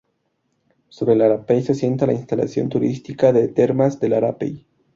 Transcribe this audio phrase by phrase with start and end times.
[0.89, 4.65] Sobre el Arapey se asienta la instalación turística de termas del Arapey.